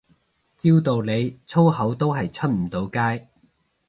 [0.57, 3.27] 照道理粗口都係出唔到街